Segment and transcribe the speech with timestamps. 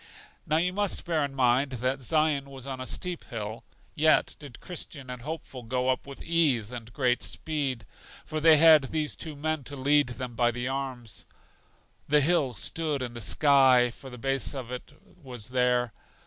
[0.47, 3.63] Now you must bear in mind that Zion was on a steep hill,
[3.93, 7.85] yet did Christian and Hopeful go up with ease and great speed,
[8.25, 11.27] for they had these two men to lead them by the arms.
[12.09, 14.91] The hill stood in the sky, for the base of it
[15.21, 15.93] was there.